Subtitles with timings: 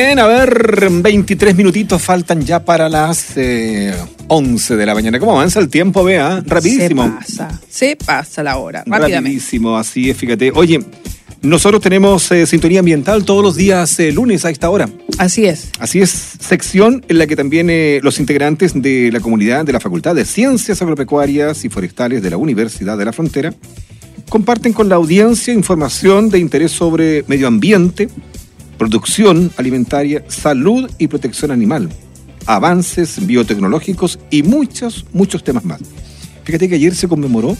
[0.00, 3.92] Bien, a ver, 23 minutitos faltan ya para las eh,
[4.28, 5.18] 11 de la mañana.
[5.18, 6.40] ¿Cómo avanza el tiempo, vea?
[6.46, 7.02] Rapidísimo.
[7.02, 9.16] Se pasa, se pasa la hora, rápidamente.
[9.16, 10.52] Rapidísimo, así es, fíjate.
[10.54, 10.84] Oye,
[11.42, 14.88] nosotros tenemos eh, sintonía ambiental todos los días eh, lunes a esta hora.
[15.18, 15.70] Así es.
[15.80, 19.80] Así es, sección en la que también eh, los integrantes de la comunidad de la
[19.80, 23.52] Facultad de Ciencias Agropecuarias y Forestales de la Universidad de la Frontera
[24.28, 28.08] comparten con la audiencia información de interés sobre medio ambiente,
[28.78, 31.90] producción alimentaria, salud y protección animal,
[32.46, 35.80] avances biotecnológicos y muchos, muchos temas más.
[36.44, 37.56] Fíjate que ayer se conmemoró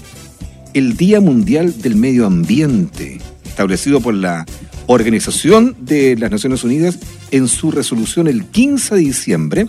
[0.72, 4.46] el Día Mundial del Medio Ambiente, establecido por la
[4.86, 6.98] Organización de las Naciones Unidas
[7.30, 9.68] en su resolución el 15 de diciembre,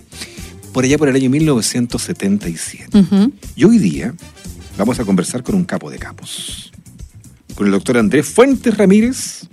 [0.71, 2.97] por allá por el año 1977.
[2.97, 3.33] Ujú.
[3.55, 4.13] Y hoy día
[4.77, 6.71] vamos a conversar con un capo de capos,
[7.55, 9.49] con el doctor Andrés Fuentes Ramírez,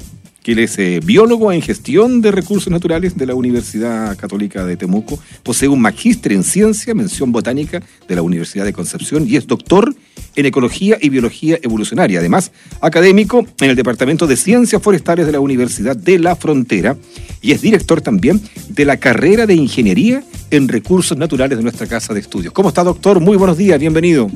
[0.46, 4.76] que él es eh, biólogo en gestión de recursos naturales de la Universidad Católica de
[4.76, 9.48] Temuco, posee un magíster en ciencia, mención botánica de la Universidad de Concepción y es
[9.48, 9.92] doctor
[10.36, 15.40] en ecología y biología evolucionaria, además académico en el Departamento de Ciencias Forestales de la
[15.40, 16.96] Universidad de la Frontera
[17.42, 22.14] y es director también de la carrera de Ingeniería en Recursos Naturales de nuestra Casa
[22.14, 22.54] de Estudios.
[22.54, 23.18] ¿Cómo está, doctor?
[23.18, 24.30] Muy buenos días, bienvenido.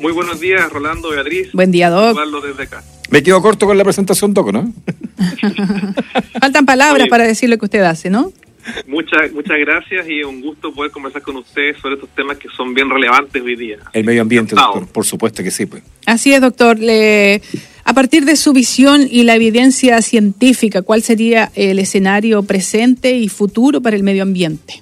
[0.00, 1.52] Muy buenos días, Rolando, Beatriz.
[1.52, 2.18] Buen día, Doc.
[2.42, 2.82] Desde acá.
[3.12, 4.72] Me quedo corto con la presentación, Doc, ¿no?
[6.40, 7.10] Faltan palabras Oye.
[7.10, 8.32] para decir lo que usted hace, ¿no?
[8.86, 12.72] Muchas, muchas gracias y un gusto poder conversar con ustedes sobre estos temas que son
[12.74, 13.78] bien relevantes hoy día.
[13.92, 14.86] El medio ambiente, doctor.
[14.86, 15.82] Por supuesto que sí, pues.
[16.06, 16.78] Así es, doctor.
[16.78, 17.42] Le-
[17.84, 23.28] a partir de su visión y la evidencia científica, ¿cuál sería el escenario presente y
[23.28, 24.80] futuro para el medio ambiente?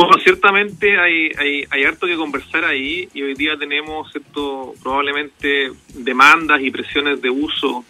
[0.00, 5.72] Bueno, ciertamente hay, hay, hay harto que conversar ahí y hoy día tenemos cierto, probablemente
[5.92, 7.84] demandas y presiones de uso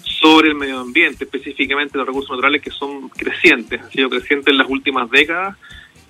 [0.00, 4.58] sobre el medio ambiente, específicamente los recursos naturales que son crecientes, han sido crecientes en
[4.58, 5.56] las últimas décadas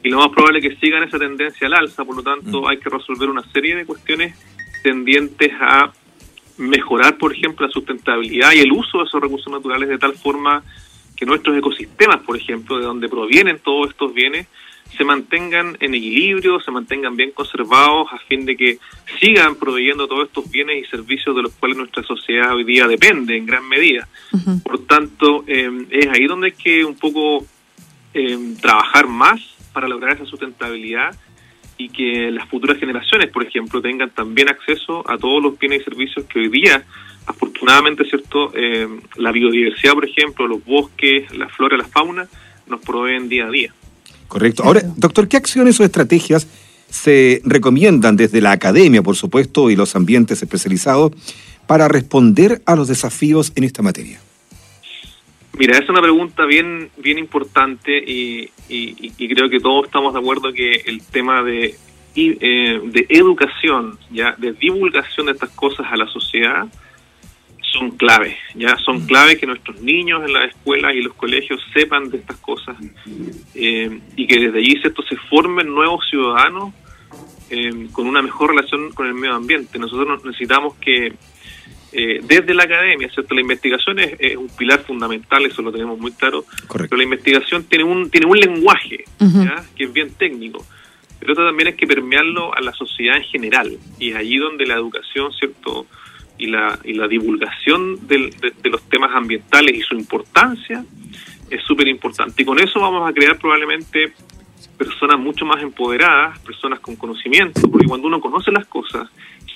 [0.02, 2.76] y lo más probable es que sigan esa tendencia al alza, por lo tanto hay
[2.76, 4.36] que resolver una serie de cuestiones
[4.82, 5.90] tendientes a
[6.58, 10.62] mejorar, por ejemplo, la sustentabilidad y el uso de esos recursos naturales de tal forma
[11.16, 14.48] que nuestros ecosistemas, por ejemplo, de donde provienen todos estos bienes,
[14.96, 18.78] se mantengan en equilibrio, se mantengan bien conservados a fin de que
[19.20, 23.36] sigan proveyendo todos estos bienes y servicios de los cuales nuestra sociedad hoy día depende
[23.36, 24.08] en gran medida.
[24.64, 27.44] Por tanto, eh, es ahí donde hay que un poco
[28.14, 29.40] eh, trabajar más
[29.72, 31.14] para lograr esa sustentabilidad
[31.78, 35.84] y que las futuras generaciones, por ejemplo, tengan también acceso a todos los bienes y
[35.84, 36.84] servicios que hoy día,
[37.26, 42.26] afortunadamente, cierto, Eh, la biodiversidad, por ejemplo, los bosques, la flora, la fauna,
[42.66, 43.72] nos proveen día a día.
[44.28, 44.62] Correcto.
[44.64, 46.46] Ahora, doctor, ¿qué acciones o estrategias
[46.88, 51.12] se recomiendan desde la academia, por supuesto, y los ambientes especializados
[51.66, 54.20] para responder a los desafíos en esta materia?
[55.58, 60.20] Mira, es una pregunta bien bien importante y, y- y creo que todos estamos de
[60.20, 61.74] acuerdo que el tema de,
[62.14, 66.66] eh, de educación, ya de divulgación de estas cosas a la sociedad
[67.76, 72.10] son claves, ya son claves que nuestros niños en las escuelas y los colegios sepan
[72.10, 72.76] de estas cosas
[73.54, 76.74] eh, y que desde allí cierto se formen nuevos ciudadanos
[77.50, 79.78] eh, con una mejor relación con el medio ambiente.
[79.78, 81.14] Nosotros necesitamos que
[81.92, 83.34] eh, desde la academia, ¿cierto?
[83.34, 86.90] La investigación es, es un pilar fundamental, eso lo tenemos muy claro, Correcto.
[86.90, 89.04] pero la investigación tiene un, tiene un lenguaje
[89.76, 90.64] que es bien técnico,
[91.18, 94.66] pero esto también hay que permearlo a la sociedad en general, y es allí donde
[94.66, 95.86] la educación, ¿cierto?
[96.38, 100.84] Y la, y la divulgación del- de, de los temas ambientales y su importancia
[101.50, 102.42] es súper importante.
[102.42, 104.12] Y con eso vamos a crear probablemente
[104.76, 109.08] personas mucho más empoderadas, personas con conocimiento, porque cuando uno conoce las cosas,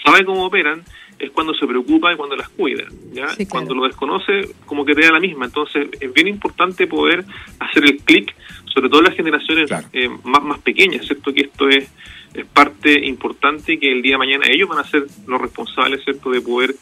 [0.04, 0.82] sabe cómo operan,
[1.18, 2.84] es cuando se preocupa y cuando las cuida.
[3.12, 3.28] ¿ya?
[3.28, 3.50] Sí, claro.
[3.50, 5.44] Cuando lo desconoce, como que te da la misma.
[5.46, 7.24] Entonces, es bien importante poder
[7.58, 8.34] hacer el clic,
[8.72, 9.86] sobre todo en las generaciones Claro.
[9.92, 11.34] eh, más, más pequeñas, ¿cierto?
[11.34, 11.90] Que esto es,
[12.34, 16.02] es parte importante y que el día de mañana ellos van a ser los responsables,
[16.04, 16.30] ¿cierto?
[16.30, 16.74] De poder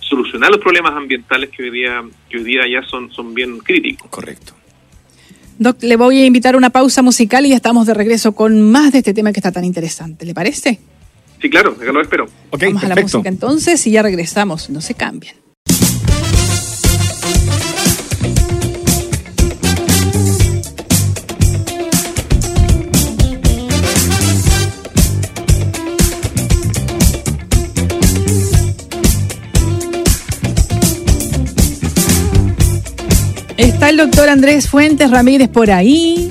[0.00, 4.10] solucionar los problemas ambientales que hoy día, que hoy día ya son, son bien críticos.
[4.10, 4.52] Correcto.
[5.58, 8.70] Doc, le voy a invitar a una pausa musical y ya estamos de regreso con
[8.70, 10.24] más de este tema que está tan interesante.
[10.24, 10.80] ¿Le parece?
[11.40, 12.24] Sí, claro, acá lo espero.
[12.50, 13.18] Ok, Vamos a la perfecto.
[13.18, 14.68] música entonces y ya regresamos.
[14.70, 15.34] No se cambien.
[33.90, 36.30] Está el doctor Andrés Fuentes Ramírez por ahí.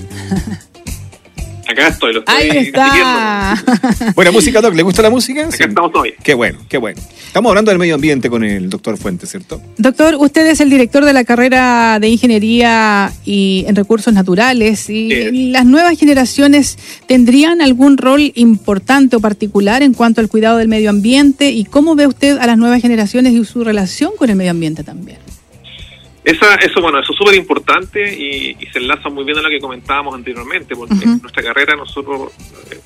[1.67, 3.61] Acá estoy, lo estoy Ahí está.
[4.15, 4.73] Buena música, Doc.
[4.75, 5.41] ¿Le gusta la música?
[5.45, 6.13] Acá estamos todavía.
[6.23, 7.01] Qué bueno, qué bueno.
[7.27, 9.61] Estamos hablando del medio ambiente con el doctor Fuentes, ¿cierto?
[9.77, 14.89] Doctor, usted es el director de la carrera de Ingeniería y en Recursos Naturales.
[14.89, 15.51] ¿Y Sí.
[15.51, 16.77] las nuevas generaciones
[17.07, 21.51] tendrían algún rol importante o particular en cuanto al cuidado del medio ambiente?
[21.51, 24.85] ¿Y cómo ve usted a las nuevas generaciones y su relación con el medio ambiente
[24.85, 25.17] también?
[26.23, 29.49] Esa, eso, bueno, eso es súper importante y, y se enlaza muy bien a lo
[29.49, 32.31] que comentábamos anteriormente, porque en nuestra carrera nosotros
[32.71, 32.79] eh,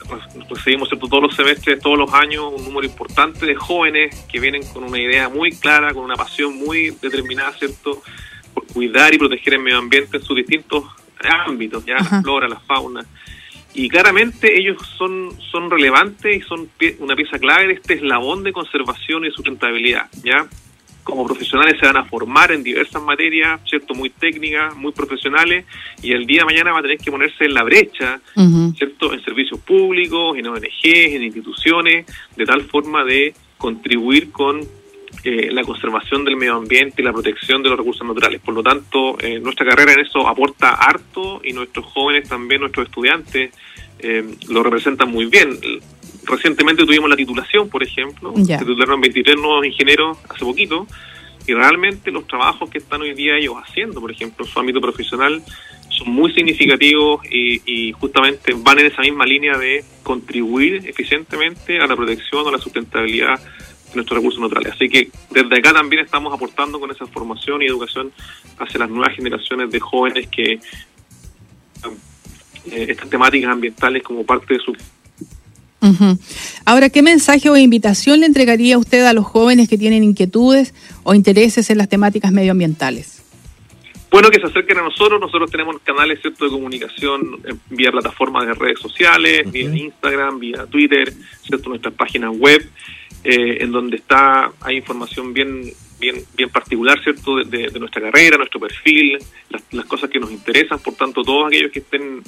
[0.50, 1.08] recibimos ¿cierto?
[1.08, 5.00] todos los semestres, todos los años, un número importante de jóvenes que vienen con una
[5.00, 8.04] idea muy clara, con una pasión muy determinada, ¿cierto?,
[8.54, 10.84] por cuidar y proteger el medio ambiente en sus distintos
[11.48, 13.04] ámbitos, ya la flora, la fauna.
[13.74, 18.44] Y claramente ellos son, son relevantes y son pie- una pieza clave de este eslabón
[18.44, 20.46] de conservación y sustentabilidad, ¿ya?
[21.04, 23.94] Como profesionales se van a formar en diversas materias, ¿cierto?
[23.94, 25.66] Muy técnicas, muy profesionales,
[26.02, 28.20] y el día de mañana va a tener que ponerse en la brecha.
[28.78, 29.14] ¿cierto?
[29.14, 32.06] En servicios públicos, en ONGs, en instituciones,
[32.36, 34.62] de tal forma de contribuir con
[35.24, 38.42] eh, la conservación del medio ambiente y la protección de los recursos naturales.
[38.42, 42.88] Por lo tanto, eh, nuestra carrera en eso aporta harto y nuestros jóvenes también, nuestros
[42.88, 43.52] estudiantes,
[44.00, 45.58] eh, lo representan muy bien.
[46.26, 50.88] Recientemente tuvimos la titulación, por ejemplo, se titularon 23 nuevos ingenieros hace poquito,
[51.46, 54.80] y realmente los trabajos que están hoy día ellos haciendo, por ejemplo, en su ámbito
[54.80, 55.44] profesional,
[55.90, 61.88] son muy significativos y, y justamente van en esa misma línea de contribuir eficientemente a
[61.88, 64.74] la protección o la sustentabilidad de nuestros recursos naturales.
[64.74, 68.12] Así que desde acá también estamos aportando con esa formación y educación
[68.58, 70.54] hacia las nuevas generaciones de jóvenes que
[72.66, 74.76] eh, estas temáticas ambientales como parte de su
[76.66, 81.14] Ahora, ¿qué mensaje o invitación le entregaría usted a los jóvenes que tienen inquietudes o
[81.14, 83.22] intereses en las temáticas medioambientales?
[84.12, 85.20] Bueno, que se acerquen a nosotros.
[85.20, 90.66] Nosotros tenemos canales cierto de comunicación eh, vía plataformas de redes sociales, vía Instagram, vía
[90.68, 91.12] Twitter,
[91.46, 92.64] cierto nuestras páginas web,
[93.24, 95.64] eh, en donde está hay información bien
[96.00, 99.18] bien bien particular, cierto, de, de- de nuestra carrera, nuestro perfil,
[99.50, 100.78] las, las cosas que nos interesan.
[100.80, 102.22] Por tanto, todos aquellos que estén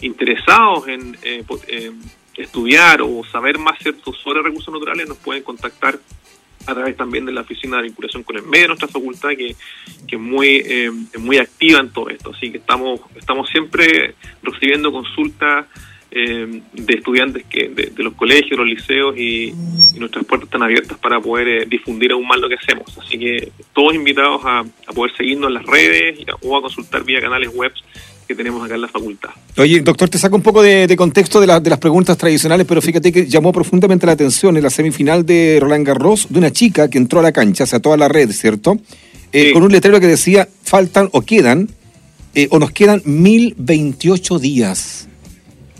[0.00, 1.90] interesados en eh, eh,
[2.36, 3.78] estudiar o saber más
[4.22, 5.98] sobre recursos naturales nos pueden contactar
[6.66, 9.54] a través también de la oficina de vinculación con el medio de nuestra facultad que,
[10.06, 12.32] que muy eh, es muy activa en todo esto.
[12.34, 15.66] Así que estamos estamos siempre recibiendo consultas
[16.10, 19.52] eh, de estudiantes que de, los colegios los liceos y,
[19.98, 22.96] nuestras puertas están abiertas para poder eh, difundir aún más lo que hacemos.
[22.98, 27.20] Así que todos invitados a, a poder seguirnos en las redes o a consultar vía
[27.20, 27.72] canales web
[28.26, 31.40] que tenemos acá en la facultad Oye, doctor, te saco un poco de, de contexto
[31.40, 34.70] de, la- de las preguntas tradicionales, pero fíjate que llamó profundamente la atención en la
[34.70, 37.96] semifinal de Roland Garros de una chica que entró a la cancha, o sea, toda
[37.96, 38.76] la red, ¿cierto?
[39.32, 39.52] Eh, Sí.
[39.52, 41.68] Con un letrero que decía, faltan o quedan,
[42.34, 45.08] eh, o nos quedan 1028 días.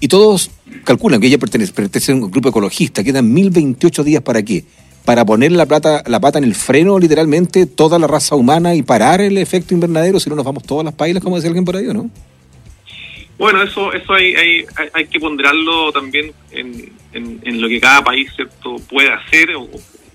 [0.01, 0.51] Y todos
[0.85, 4.65] calculan que ella pertenece, pertenece a un grupo ecologista, quedan 1028 días para qué?
[5.05, 8.83] Para poner la, plata, la pata en el freno, literalmente, toda la raza humana y
[8.83, 11.77] parar el efecto invernadero, si no nos vamos todas las pailas, como decía alguien por
[11.77, 12.11] ahí, ¿o no?
[13.39, 18.33] Bueno, eso eso hay, hay, hay- que ponderarlo también en, en, lo que cada país
[18.35, 19.69] cierto puede hacer o,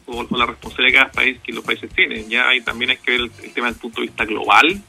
[0.07, 2.27] o- la responsabilidad de cada país que los países tienen.
[2.29, 4.81] Ya hay, también hay que ver el, tema desde punto de vista global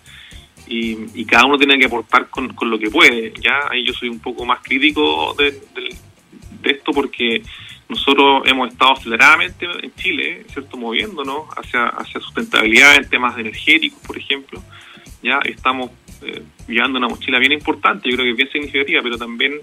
[0.67, 3.33] y, y cada uno tiene que aportar con, con lo que puede.
[3.41, 5.97] Ya ahí yo soy un poco más crítico de, de-
[6.63, 7.43] de esto porque
[7.89, 14.17] nosotros hemos estado aceleradamente en Chile, cierto, moviéndonos hacia hacia sustentabilidad en temas energéticos, por
[14.17, 14.63] ejemplo.
[15.23, 15.91] Ya estamos
[16.23, 19.55] eh, llevando una mochila bien importante, yo creo que es bien significativa, pero también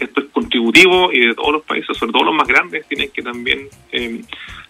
[0.00, 3.20] esto es contributivo y de todos los países, sobre todo los más grandes, tienen que
[3.22, 4.20] también eh,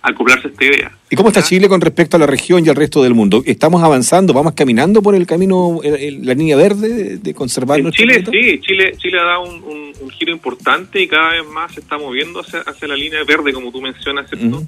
[0.01, 0.93] acoplarse a esta idea.
[1.11, 1.43] ¿Y cómo está.
[1.43, 3.43] Chile con respecto a la región y al resto del mundo?
[3.45, 7.85] ¿Estamos avanzando, vamos caminando por el camino, el- el- la línea verde de, conservar En
[7.85, 8.31] nuestro Chile planeta?
[8.53, 11.81] sí, Chile, Chile ha dado un, un- un giro importante y cada vez más se
[11.81, 14.63] está moviendo hacia, hacia la línea verde, como tú mencionas, ¿cierto?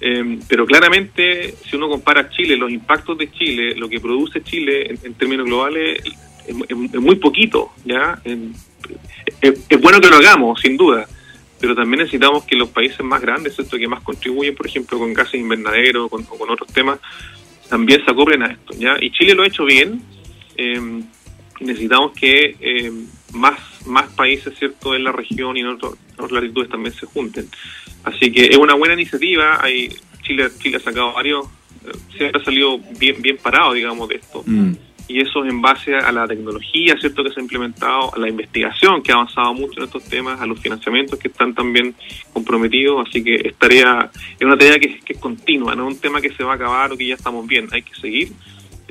[0.00, 4.90] Eh, pero claramente, si uno compara Chile, los impactos de Chile, lo que produce Chile
[4.90, 6.02] en, en términos globales,
[6.46, 8.20] es, es- muy poquito, ¿ya?
[8.24, 8.54] En-
[9.40, 11.06] es, bueno que lo hagamos, sin duda,
[11.60, 13.76] pero también necesitamos que los países más grandes, ¿cierto?
[13.78, 16.98] que más contribuyen, por ejemplo, con gases invernaderos con, o con otros temas,
[17.68, 18.96] también se acoplen a esto, ¿ya?
[19.00, 20.02] Y Chile lo ha hecho bien,
[20.56, 20.80] eh,
[21.60, 22.92] necesitamos que eh,
[23.32, 27.48] más, más países, ¿cierto?, en la región y en, otro- otras latitudes también se junten.
[28.04, 29.64] Así que es una buena iniciativa.
[29.64, 29.88] Hay,
[30.22, 31.46] Chile, Chile ha sacado varios,
[32.18, 34.42] eh, ha salido bien, bien parado, digamos, de esto.
[34.44, 34.72] Mm.
[35.06, 38.28] Y eso es en base a la tecnología, ¿cierto?, que se ha implementado, a la
[38.28, 41.94] investigación que ha avanzado mucho en estos temas, a los financiamientos que están también
[42.32, 43.08] comprometidos.
[43.08, 46.20] Así que es tarea, es una tarea que, que es continua, no es un tema
[46.20, 47.68] que se va a acabar o que ya estamos bien.
[47.72, 48.32] Hay que seguir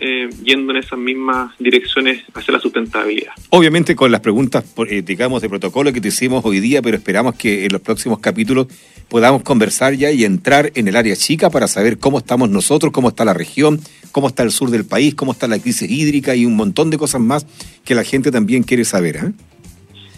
[0.06, 3.32] eh, yendo en esas mismas direcciones hacia la sustentabilidad.
[3.52, 7.36] Obviamente con las preguntas, eh, digamos, de protocolo que te hicimos hoy día, pero esperamos
[7.36, 8.68] que en los próximos capítulos
[9.08, 13.10] podamos conversar ya y entrar en el área chica para saber cómo estamos nosotros, cómo
[13.10, 13.80] está la región,
[14.12, 16.98] cómo está el sur del país, cómo está la crisis hídrica y un montón de
[16.98, 17.46] cosas más
[17.86, 19.16] que la gente también quiere saber.
[19.16, 19.32] ¿eh?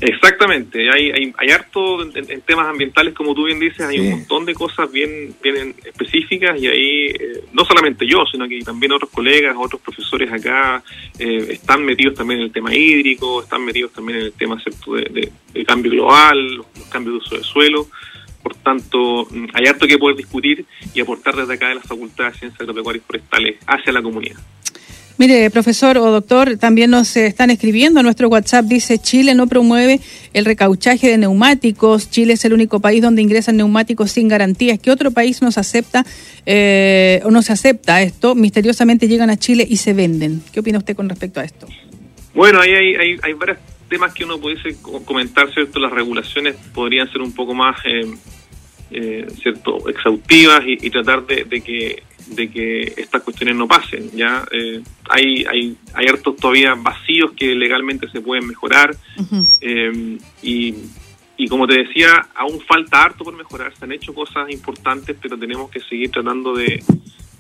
[0.01, 4.45] Exactamente, hay, hay, hay harto en, temas ambientales, como tú bien dices, hay un montón
[4.45, 9.09] de cosas bien, bien específicas y ahí eh, no solamente yo, sino que también otros
[9.09, 10.83] colegas, otros profesores acá
[11.17, 15.31] eh, están metidos también en el tema hídrico, están metidos también en el tema de,
[15.53, 17.87] de, cambio global, los, cambios de uso del suelo.
[18.43, 22.25] Por tanto, mm, hay harto que poder discutir y aportar desde acá de la Facultad
[22.25, 24.39] de Ciencias Agropecuarias y Forestales hacia la comunidad.
[25.17, 28.03] Mire, profesor o doctor, también nos están escribiendo.
[28.03, 30.01] Nuestro WhatsApp dice, Chile no promueve
[30.34, 32.10] el recauchaje de neumáticos.
[32.10, 34.77] Chile es el único país donde ingresan neumáticos sin garantías.
[34.77, 36.05] ¿Qué otro país nos acepta
[36.45, 38.36] eh, o no se acepta esto?
[38.36, 40.43] Misteriosamente llegan a Chile y se venden.
[40.51, 41.65] ¿Qué opina usted con respecto a esto?
[42.34, 45.79] Bueno, ahí hay, hay, hay varios temas que uno pudiese comentar, ¿cierto?
[45.79, 48.01] Las regulaciones podrían ser un poco más, eh,
[48.91, 54.12] eh, ¿cierto?, exhaustivas y, tratar de que de que estas cuestiones no pasen.
[54.12, 58.96] Ya eh, hay, hay, hay hartos todavía vacíos que legalmente se pueden mejorar
[59.62, 60.75] eh, y,
[61.38, 63.74] y como te decía, aún falta harto por mejorar.
[63.77, 66.84] Se han hecho cosas importantes, pero tenemos que seguir tratando de,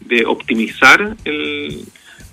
[0.01, 1.85] de optimizar el,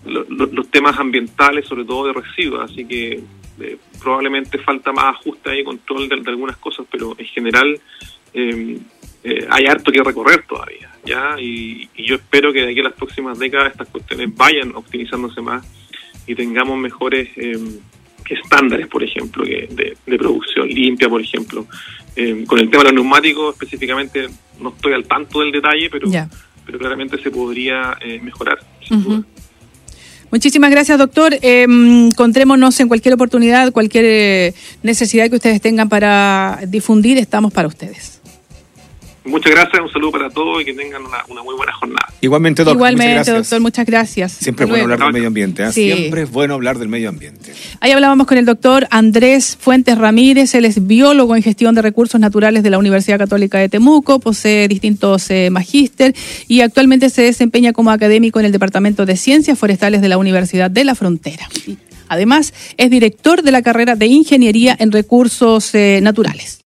[0.04, 2.71] los temas ambientales, sobre todo de residuos.
[2.71, 3.23] Así que
[3.61, 7.80] eh, probablemente falta más ajuste y control de, algunas cosas, pero en general
[8.35, 13.38] hay harto que recorrer todavía ya y, yo espero que de aquí a las próximas
[13.38, 15.64] décadas estas cuestiones vayan optimizándose más
[16.26, 17.59] y tengamos mejores eh,
[18.28, 21.66] estándares, por ejemplo, de, producción limpia, por ejemplo.
[22.16, 24.28] Eh, con el tema de los neumáticos específicamente
[24.61, 26.09] no estoy al tanto del detalle, pero,
[26.64, 28.59] pero claramente se podría eh, mejorar.
[30.30, 31.35] Muchísimas gracias, doctor.
[31.42, 38.21] encontrémonos en cualquier oportunidad, cualquier necesidad que ustedes tengan para difundir, estamos para ustedes.
[39.24, 42.08] Muchas gracias, un saludo para todos y que tengan una, muy buena jornada.
[42.20, 42.76] Igualmente, doctor.
[42.76, 44.32] Igualmente, doctor, muchas gracias.
[44.32, 45.62] Siempre es bueno hablar del medio ambiente.
[45.62, 45.72] ¿eh?
[45.72, 47.52] Siempre es bueno hablar del medio ambiente.
[47.80, 52.20] Ahí hablábamos con el doctor Andrés Fuentes Ramírez, él es biólogo en gestión de recursos
[52.20, 56.14] naturales de la Universidad Católica de Temuco, posee distintos eh, magíster
[56.48, 60.70] y actualmente se desempeña como académico en el Departamento de Ciencias Forestales de la Universidad
[60.70, 61.48] de la Frontera.
[62.08, 66.62] Además, es director de la carrera de Ingeniería en Recursos eh, Naturales.